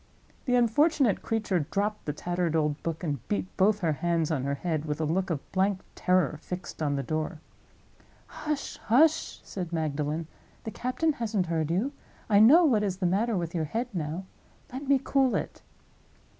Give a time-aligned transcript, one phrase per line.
[0.45, 4.55] The unfortunate creature dropped the tattered old book, and beat both her hands on her
[4.55, 7.39] head, with a look of blank terror fixed on the door.
[8.25, 8.77] "Hush!
[8.77, 10.25] hush!" said Magdalen.
[10.63, 11.91] "The captain hasn't heard you.
[12.31, 14.25] I know what is the matter with your head now.
[14.73, 15.61] Let me cool it."